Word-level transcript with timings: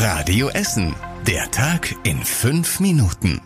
Radio 0.00 0.48
Essen. 0.50 0.94
Der 1.26 1.50
Tag 1.50 1.92
in 2.04 2.18
fünf 2.18 2.78
Minuten. 2.78 3.40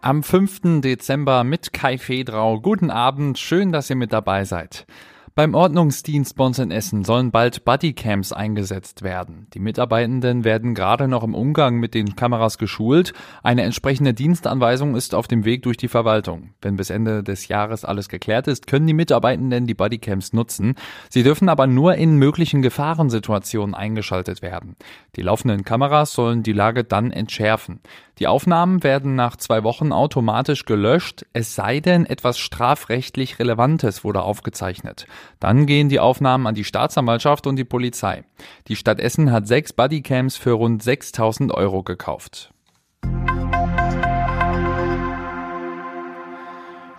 Am 0.00 0.24
5. 0.24 0.80
Dezember 0.80 1.44
mit 1.44 1.72
Kai 1.72 1.98
Fedrau. 1.98 2.60
Guten 2.60 2.90
Abend, 2.90 3.38
schön, 3.38 3.70
dass 3.70 3.88
ihr 3.88 3.94
mit 3.94 4.12
dabei 4.12 4.44
seid. 4.44 4.86
Beim 5.34 5.54
Ordnungsdienst 5.54 6.38
in 6.58 6.70
Essen 6.70 7.04
sollen 7.04 7.30
bald 7.30 7.64
Bodycams 7.64 8.34
eingesetzt 8.34 9.00
werden. 9.00 9.46
Die 9.54 9.60
Mitarbeitenden 9.60 10.44
werden 10.44 10.74
gerade 10.74 11.08
noch 11.08 11.24
im 11.24 11.34
Umgang 11.34 11.76
mit 11.76 11.94
den 11.94 12.16
Kameras 12.16 12.58
geschult. 12.58 13.14
Eine 13.42 13.62
entsprechende 13.62 14.12
Dienstanweisung 14.12 14.94
ist 14.94 15.14
auf 15.14 15.28
dem 15.28 15.46
Weg 15.46 15.62
durch 15.62 15.78
die 15.78 15.88
Verwaltung. 15.88 16.50
Wenn 16.60 16.76
bis 16.76 16.90
Ende 16.90 17.22
des 17.22 17.48
Jahres 17.48 17.86
alles 17.86 18.10
geklärt 18.10 18.46
ist, 18.46 18.66
können 18.66 18.86
die 18.86 18.92
Mitarbeitenden 18.92 19.66
die 19.66 19.72
Bodycams 19.72 20.34
nutzen. 20.34 20.74
Sie 21.08 21.22
dürfen 21.22 21.48
aber 21.48 21.66
nur 21.66 21.94
in 21.94 22.16
möglichen 22.16 22.60
Gefahrensituationen 22.60 23.74
eingeschaltet 23.74 24.42
werden. 24.42 24.76
Die 25.16 25.22
laufenden 25.22 25.64
Kameras 25.64 26.12
sollen 26.12 26.42
die 26.42 26.52
Lage 26.52 26.84
dann 26.84 27.10
entschärfen. 27.10 27.80
Die 28.18 28.26
Aufnahmen 28.26 28.82
werden 28.82 29.14
nach 29.14 29.36
zwei 29.36 29.64
Wochen 29.64 29.90
automatisch 29.90 30.66
gelöscht, 30.66 31.24
es 31.32 31.54
sei 31.54 31.80
denn, 31.80 32.04
etwas 32.04 32.38
strafrechtlich 32.38 33.38
Relevantes 33.38 34.04
wurde 34.04 34.22
aufgezeichnet. 34.22 35.06
Dann 35.40 35.66
gehen 35.66 35.88
die 35.88 36.00
Aufnahmen 36.00 36.46
an 36.46 36.54
die 36.54 36.64
Staatsanwaltschaft 36.64 37.46
und 37.46 37.56
die 37.56 37.64
Polizei. 37.64 38.24
Die 38.68 38.76
Stadt 38.76 39.00
Essen 39.00 39.32
hat 39.32 39.46
sechs 39.46 39.72
Bodycams 39.72 40.36
für 40.36 40.52
rund 40.52 40.82
6000 40.82 41.52
Euro 41.52 41.82
gekauft. 41.82 42.52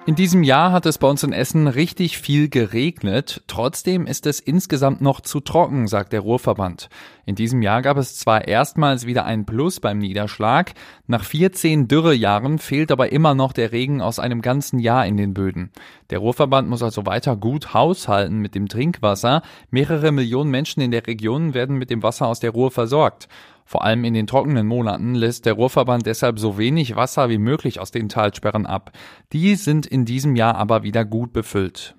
In 0.06 0.16
diesem 0.16 0.44
Jahr 0.44 0.74
hat 0.74 0.86
es 0.86 0.98
bei 0.98 1.08
uns 1.08 1.24
in 1.24 1.32
Essen 1.32 1.66
richtig 1.66 2.18
viel 2.18 2.50
geregnet. 2.50 3.42
Trotzdem 3.48 4.06
ist 4.06 4.26
es 4.26 4.42
insgesamt 4.42 5.00
noch 5.00 5.22
zu 5.22 5.40
trocken, 5.40 5.88
sagt 5.88 6.12
der 6.12 6.20
Ruhrverband. 6.20 6.90
In 7.26 7.36
diesem 7.36 7.62
Jahr 7.62 7.82
gab 7.82 7.96
es 7.96 8.20
zwar 8.20 8.46
erstmals 8.46 9.06
wieder 9.06 9.24
ein 9.24 9.46
Plus 9.46 9.80
beim 9.80 10.00
Niederschlag. 10.00 10.74
Nach 11.08 11.24
14 11.24 11.88
Dürrejahren 11.88 12.60
fehlt 12.60 12.92
aber 12.92 13.14
immer 13.14 13.34
noch 13.34 13.54
der 13.54 13.72
Regen 13.72 14.02
aus 14.02 14.20
einem 14.20 14.42
ganzen 14.42 14.78
Jahr 14.80 15.06
in 15.06 15.16
den 15.16 15.34
Böden. 15.34 15.72
Der 16.10 16.20
Ruhrverband 16.20 16.68
muss 16.68 16.84
also 16.84 17.06
weiter 17.06 17.38
gut 17.38 17.74
haushalten 17.74 18.40
mit 18.40 18.56
dem 18.56 18.68
Trinkwasser. 18.68 19.42
Mehrere 19.72 20.12
Millionen 20.12 20.52
Menschen 20.52 20.82
in 20.82 20.92
der 20.92 21.08
Region 21.08 21.54
werden 21.54 21.78
mit 21.78 21.90
dem 21.90 22.04
Wasser 22.04 22.28
aus 22.28 22.42
der 22.42 22.52
Ruhr 22.52 22.72
versorgt. 22.72 23.30
Vor 23.66 23.84
allem 23.84 24.04
in 24.04 24.14
den 24.14 24.28
trockenen 24.28 24.68
Monaten 24.68 25.16
lässt 25.16 25.46
der 25.46 25.54
Ruhrverband 25.54 26.06
deshalb 26.06 26.40
so 26.40 26.58
wenig 26.58 26.96
Wasser 26.96 27.30
wie 27.30 27.38
möglich 27.38 27.80
aus 27.80 27.92
den 27.92 28.10
Talsperren 28.10 28.66
ab. 28.66 28.92
Die 29.32 29.56
sind 29.56 29.86
in 29.86 30.06
diesem 30.06 30.36
Jahr 30.36 30.56
aber 30.56 30.84
wieder 30.84 31.06
gut 31.06 31.34
befüllt. 31.34 31.96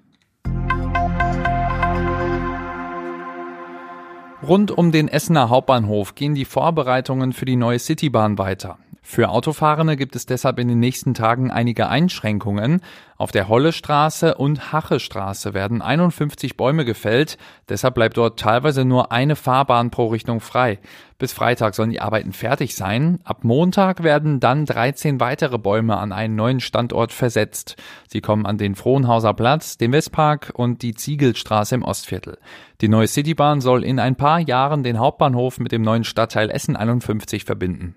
Rund 4.42 4.70
um 4.70 4.92
den 4.92 5.08
Essener 5.08 5.48
Hauptbahnhof 5.48 6.14
gehen 6.14 6.34
die 6.34 6.44
Vorbereitungen 6.44 7.32
für 7.32 7.46
die 7.46 7.56
neue 7.56 7.78
Citybahn 7.78 8.36
weiter. 8.36 8.78
Für 9.06 9.28
Autofahrende 9.28 9.96
gibt 9.96 10.16
es 10.16 10.24
deshalb 10.24 10.58
in 10.58 10.66
den 10.66 10.80
nächsten 10.80 11.12
Tagen 11.12 11.50
einige 11.50 11.88
Einschränkungen. 11.88 12.80
Auf 13.18 13.32
der 13.32 13.48
Hollestraße 13.48 14.34
und 14.34 14.72
Hachestraße 14.72 15.52
werden 15.52 15.82
51 15.82 16.56
Bäume 16.56 16.86
gefällt, 16.86 17.36
deshalb 17.68 17.96
bleibt 17.96 18.16
dort 18.16 18.40
teilweise 18.40 18.86
nur 18.86 19.12
eine 19.12 19.36
Fahrbahn 19.36 19.90
pro 19.90 20.06
Richtung 20.06 20.40
frei. 20.40 20.80
Bis 21.18 21.34
Freitag 21.34 21.74
sollen 21.74 21.90
die 21.90 22.00
Arbeiten 22.00 22.32
fertig 22.32 22.74
sein. 22.74 23.18
Ab 23.24 23.44
Montag 23.44 24.02
werden 24.02 24.40
dann 24.40 24.64
13 24.64 25.20
weitere 25.20 25.58
Bäume 25.58 25.98
an 25.98 26.10
einen 26.10 26.34
neuen 26.34 26.60
Standort 26.60 27.12
versetzt. 27.12 27.76
Sie 28.08 28.22
kommen 28.22 28.46
an 28.46 28.56
den 28.56 28.74
Frohnhauser 28.74 29.34
Platz, 29.34 29.76
den 29.76 29.92
Westpark 29.92 30.50
und 30.54 30.80
die 30.80 30.94
Ziegelstraße 30.94 31.74
im 31.74 31.82
Ostviertel. 31.82 32.38
Die 32.80 32.88
neue 32.88 33.06
Citybahn 33.06 33.60
soll 33.60 33.84
in 33.84 34.00
ein 34.00 34.16
paar 34.16 34.40
Jahren 34.40 34.82
den 34.82 34.98
Hauptbahnhof 34.98 35.58
mit 35.58 35.72
dem 35.72 35.82
neuen 35.82 36.04
Stadtteil 36.04 36.50
Essen 36.50 36.74
51 36.74 37.44
verbinden. 37.44 37.96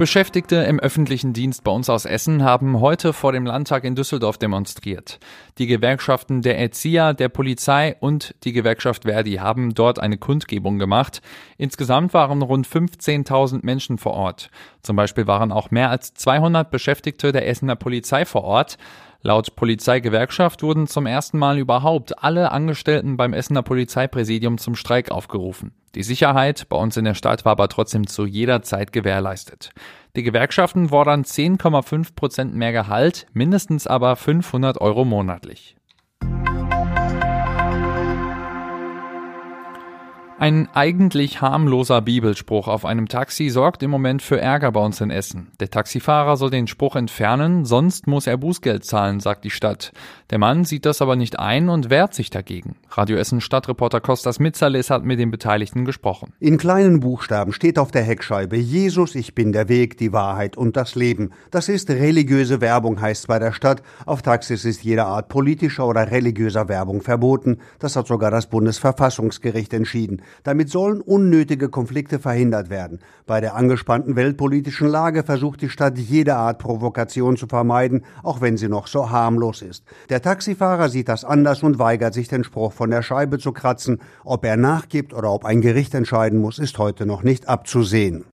Beschäftigte 0.00 0.56
im 0.56 0.80
öffentlichen 0.80 1.34
Dienst 1.34 1.62
bei 1.62 1.70
uns 1.70 1.90
aus 1.90 2.06
Essen 2.06 2.42
haben 2.42 2.80
heute 2.80 3.12
vor 3.12 3.32
dem 3.32 3.44
Landtag 3.44 3.84
in 3.84 3.94
Düsseldorf 3.94 4.38
demonstriert. 4.38 5.18
Die 5.58 5.66
Gewerkschaften 5.66 6.40
der 6.40 6.58
Erzieher, 6.58 7.12
der 7.12 7.28
Polizei 7.28 7.96
und 8.00 8.34
die 8.44 8.54
Gewerkschaft 8.54 9.02
Verdi 9.02 9.34
haben 9.34 9.74
dort 9.74 9.98
eine 9.98 10.16
Kundgebung 10.16 10.78
gemacht. 10.78 11.20
Insgesamt 11.58 12.14
waren 12.14 12.40
rund 12.40 12.66
15.000 12.66 13.60
Menschen 13.62 13.98
vor 13.98 14.14
Ort. 14.14 14.48
Zum 14.82 14.96
Beispiel 14.96 15.26
waren 15.26 15.52
auch 15.52 15.70
mehr 15.70 15.90
als 15.90 16.14
200 16.14 16.70
Beschäftigte 16.70 17.30
der 17.30 17.46
Essener 17.46 17.76
Polizei 17.76 18.24
vor 18.24 18.44
Ort. 18.44 18.78
Laut 19.20 19.54
Polizeigewerkschaft 19.54 20.62
wurden 20.62 20.86
zum 20.86 21.04
ersten 21.04 21.36
Mal 21.36 21.58
überhaupt 21.58 22.24
alle 22.24 22.52
Angestellten 22.52 23.18
beim 23.18 23.34
Essener 23.34 23.62
Polizeipräsidium 23.62 24.56
zum 24.56 24.76
Streik 24.76 25.10
aufgerufen. 25.10 25.74
Die 25.94 26.04
Sicherheit 26.04 26.68
bei 26.68 26.76
uns 26.76 26.96
in 26.96 27.04
der 27.04 27.14
Stadt 27.14 27.44
war 27.44 27.52
aber 27.52 27.68
trotzdem 27.68 28.06
zu 28.06 28.24
jeder 28.24 28.62
Zeit 28.62 28.92
gewährleistet. 28.92 29.70
Die 30.14 30.22
Gewerkschaften 30.22 30.90
fordern 30.90 31.24
10,5 31.24 32.14
Prozent 32.14 32.54
mehr 32.54 32.72
Gehalt, 32.72 33.26
mindestens 33.32 33.86
aber 33.86 34.14
500 34.14 34.80
Euro 34.80 35.04
monatlich. 35.04 35.76
Ein 40.40 40.70
eigentlich 40.72 41.42
harmloser 41.42 42.00
Bibelspruch 42.00 42.66
auf 42.66 42.86
einem 42.86 43.08
Taxi 43.08 43.50
sorgt 43.50 43.82
im 43.82 43.90
Moment 43.90 44.22
für 44.22 44.40
Ärger 44.40 44.72
bei 44.72 44.80
uns 44.80 44.98
in 45.02 45.10
Essen. 45.10 45.48
Der 45.60 45.68
Taxifahrer 45.68 46.38
soll 46.38 46.48
den 46.48 46.66
Spruch 46.66 46.96
entfernen, 46.96 47.66
sonst 47.66 48.06
muss 48.06 48.26
er 48.26 48.38
Bußgeld 48.38 48.82
zahlen, 48.82 49.20
sagt 49.20 49.44
die 49.44 49.50
Stadt. 49.50 49.92
Der 50.30 50.38
Mann 50.38 50.64
sieht 50.64 50.86
das 50.86 51.02
aber 51.02 51.14
nicht 51.14 51.38
ein 51.38 51.68
und 51.68 51.90
wehrt 51.90 52.14
sich 52.14 52.30
dagegen. 52.30 52.76
Radio 52.88 53.18
Essen 53.18 53.42
Stadtreporter 53.42 54.00
Kostas 54.00 54.40
Mitzalis 54.40 54.88
hat 54.88 55.04
mit 55.04 55.18
den 55.18 55.30
Beteiligten 55.30 55.84
gesprochen. 55.84 56.32
In 56.40 56.56
kleinen 56.56 57.00
Buchstaben 57.00 57.52
steht 57.52 57.78
auf 57.78 57.90
der 57.90 58.04
Heckscheibe 58.04 58.56
Jesus, 58.56 59.16
ich 59.16 59.34
bin 59.34 59.52
der 59.52 59.68
Weg, 59.68 59.98
die 59.98 60.14
Wahrheit 60.14 60.56
und 60.56 60.74
das 60.74 60.94
Leben. 60.94 61.32
Das 61.50 61.68
ist 61.68 61.90
religiöse 61.90 62.62
Werbung, 62.62 62.98
heißt 62.98 63.26
bei 63.26 63.38
der 63.38 63.52
Stadt. 63.52 63.82
Auf 64.06 64.22
Taxis 64.22 64.64
ist 64.64 64.84
jede 64.84 65.04
Art 65.04 65.28
politischer 65.28 65.86
oder 65.86 66.10
religiöser 66.10 66.70
Werbung 66.70 67.02
verboten. 67.02 67.58
Das 67.78 67.94
hat 67.94 68.06
sogar 68.06 68.30
das 68.30 68.48
Bundesverfassungsgericht 68.48 69.74
entschieden. 69.74 70.22
Damit 70.42 70.70
sollen 70.70 71.00
unnötige 71.00 71.68
Konflikte 71.68 72.18
verhindert 72.18 72.70
werden. 72.70 73.00
Bei 73.26 73.40
der 73.40 73.54
angespannten 73.54 74.16
weltpolitischen 74.16 74.88
Lage 74.88 75.22
versucht 75.22 75.62
die 75.62 75.68
Stadt 75.68 75.98
jede 75.98 76.36
Art 76.36 76.58
Provokation 76.58 77.36
zu 77.36 77.46
vermeiden, 77.46 78.04
auch 78.22 78.40
wenn 78.40 78.56
sie 78.56 78.68
noch 78.68 78.86
so 78.86 79.10
harmlos 79.10 79.62
ist. 79.62 79.84
Der 80.08 80.22
Taxifahrer 80.22 80.88
sieht 80.88 81.08
das 81.08 81.24
anders 81.24 81.62
und 81.62 81.78
weigert 81.78 82.14
sich, 82.14 82.28
den 82.28 82.44
Spruch 82.44 82.72
von 82.72 82.90
der 82.90 83.02
Scheibe 83.02 83.38
zu 83.38 83.52
kratzen. 83.52 83.98
Ob 84.24 84.44
er 84.44 84.56
nachgibt 84.56 85.14
oder 85.14 85.32
ob 85.32 85.44
ein 85.44 85.60
Gericht 85.60 85.94
entscheiden 85.94 86.40
muss, 86.40 86.58
ist 86.58 86.78
heute 86.78 87.06
noch 87.06 87.22
nicht 87.22 87.48
abzusehen. 87.48 88.24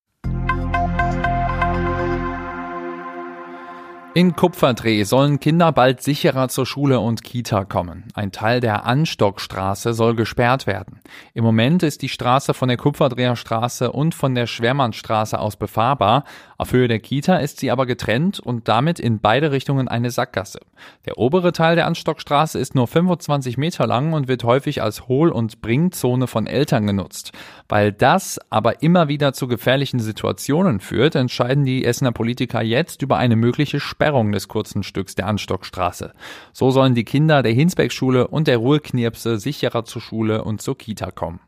In 4.13 4.35
Kupferdreh 4.35 5.03
sollen 5.03 5.40
Kinder 5.40 5.72
bald 5.72 6.01
sicherer 6.01 6.50
zur 6.50 6.66
Schule 6.66 7.00
und 7.00 7.23
Kita 7.23 7.66
kommen. 7.66 8.06
Ein 8.16 8.31
Teil 8.31 8.62
der 8.62 8.85
Anstockstraße 8.88 9.94
soll 9.94 10.16
gesperrt 10.16 10.66
werden. 10.66 11.01
Im 11.35 11.44
Moment 11.44 11.84
ist 11.84 12.01
die 12.01 12.09
Straße 12.09 12.56
von 12.56 12.68
der 12.68 12.78
Kupferdreher 12.78 13.35
Straße 13.35 13.91
und 13.91 14.16
von 14.16 14.34
der 14.34 14.47
Schwermannstraße 14.47 15.38
aus 15.40 15.56
befahrbar. 15.56 16.23
Auf 16.57 16.72
Höhe 16.72 16.88
der 16.88 17.00
Kita 17.00 17.38
ist 17.38 17.59
sie 17.59 17.69
aber 17.69 17.85
getrennt 17.85 18.40
und 18.40 18.68
damit 18.68 19.00
in 19.00 19.19
beide 19.19 19.51
Richtungen 19.51 19.88
eine 19.88 20.09
Sackgasse. 20.09 20.62
Der 21.06 21.19
obere 21.19 21.51
Teil 21.51 21.75
der 21.75 21.85
Anstockstraße 21.85 22.57
ist 22.57 22.74
nur 22.74 22.88
25 22.88 23.57
Meter 23.57 23.85
lang 23.85 24.13
und 24.13 24.28
wird 24.28 24.44
häufig 24.44 24.81
als 24.81 25.07
Hohl- 25.07 25.31
und 25.31 25.62
Bringzone 25.62 26.25
von 26.25 26.47
Eltern 26.47 26.88
genutzt. 26.88 27.34
Weil 27.69 27.91
das 27.91 28.39
aber 28.50 28.81
immer 28.81 29.09
wieder 29.09 29.34
zu 29.34 29.47
gefährlichen 29.47 30.00
Situationen 30.00 30.79
führt, 30.79 31.13
entscheiden 31.13 31.66
die 31.66 31.85
Essener 31.85 32.13
Politiker 32.13 32.63
jetzt 32.63 33.03
über 33.03 33.18
eine 33.18 33.35
mögliche 33.35 33.79
Sperrung 33.79 34.06
Sperrung 34.07 34.31
des 34.31 34.47
kurzen 34.47 34.84
Stücks 34.84 35.16
der 35.16 35.28
Anstockstraße. 35.28 36.13
So 36.53 36.72
sollen 36.72 36.95
die 36.95 37.03
Kinder 37.03 37.44
der 37.44 37.51
Hinsbeck-Schule 37.51 38.29
und 38.29 38.47
der 38.47 38.56
Ruhrknirpse 38.56 39.38
sicherer 39.38 39.84
zur 39.84 40.01
Schule 40.01 40.45
und 40.45 40.62
zur 40.62 40.78
Kita 40.78 41.12
kommen. 41.12 41.42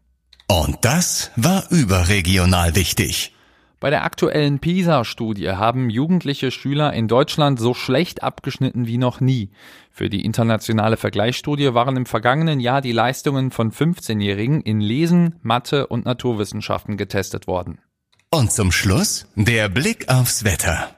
Und 0.47 0.79
das 0.81 1.31
war 1.37 1.63
überregional 1.69 2.75
wichtig. 2.75 3.33
Bei 3.79 3.89
der 3.89 4.03
aktuellen 4.03 4.59
PISA-Studie 4.59 5.51
haben 5.51 5.89
jugendliche 5.89 6.51
Schüler 6.51 6.91
in 6.91 7.07
Deutschland 7.07 7.61
so 7.61 7.73
schlecht 7.73 8.23
abgeschnitten 8.23 8.87
wie 8.87 8.97
noch 8.97 9.21
nie. 9.21 9.51
Für 9.89 10.09
die 10.09 10.25
internationale 10.25 10.97
Vergleichsstudie 10.97 11.73
waren 11.73 11.95
im 11.95 12.05
vergangenen 12.05 12.59
Jahr 12.59 12.81
die 12.81 12.91
Leistungen 12.91 13.51
von 13.51 13.71
15-Jährigen 13.71 14.59
in 14.59 14.81
Lesen, 14.81 15.35
Mathe 15.43 15.87
und 15.87 16.03
Naturwissenschaften 16.03 16.97
getestet 16.97 17.47
worden. 17.47 17.79
Und 18.31 18.51
zum 18.51 18.73
Schluss 18.73 19.27
der 19.35 19.69
Blick 19.69 20.09
aufs 20.09 20.43
Wetter. 20.43 20.89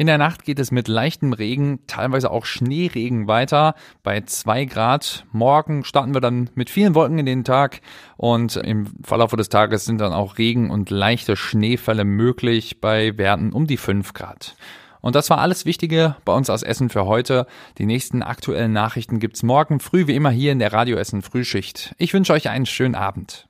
In 0.00 0.06
der 0.06 0.16
Nacht 0.16 0.44
geht 0.44 0.58
es 0.58 0.70
mit 0.70 0.88
leichtem 0.88 1.34
Regen, 1.34 1.80
teilweise 1.86 2.30
auch 2.30 2.46
Schneeregen 2.46 3.28
weiter 3.28 3.74
bei 4.02 4.22
zwei 4.22 4.64
Grad. 4.64 5.26
Morgen 5.30 5.84
starten 5.84 6.14
wir 6.14 6.22
dann 6.22 6.48
mit 6.54 6.70
vielen 6.70 6.94
Wolken 6.94 7.18
in 7.18 7.26
den 7.26 7.44
Tag 7.44 7.82
und 8.16 8.56
im 8.56 8.86
Verlauf 9.02 9.32
des 9.32 9.50
Tages 9.50 9.84
sind 9.84 10.00
dann 10.00 10.14
auch 10.14 10.38
Regen 10.38 10.70
und 10.70 10.88
leichte 10.88 11.36
Schneefälle 11.36 12.06
möglich 12.06 12.80
bei 12.80 13.18
Werten 13.18 13.52
um 13.52 13.66
die 13.66 13.76
fünf 13.76 14.14
Grad. 14.14 14.56
Und 15.02 15.16
das 15.16 15.28
war 15.28 15.36
alles 15.36 15.66
Wichtige 15.66 16.16
bei 16.24 16.32
uns 16.32 16.48
aus 16.48 16.62
Essen 16.62 16.88
für 16.88 17.04
heute. 17.04 17.46
Die 17.76 17.84
nächsten 17.84 18.22
aktuellen 18.22 18.72
Nachrichten 18.72 19.18
gibt's 19.18 19.42
morgen 19.42 19.80
früh 19.80 20.06
wie 20.06 20.16
immer 20.16 20.30
hier 20.30 20.52
in 20.52 20.60
der 20.60 20.72
Radio 20.72 20.96
Essen 20.96 21.20
Frühschicht. 21.20 21.94
Ich 21.98 22.14
wünsche 22.14 22.32
euch 22.32 22.48
einen 22.48 22.64
schönen 22.64 22.94
Abend. 22.94 23.49